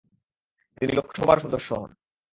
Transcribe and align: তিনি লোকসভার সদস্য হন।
তিনি 0.77 0.91
লোকসভার 0.93 1.37
সদস্য 1.39 1.69
হন। 1.73 1.91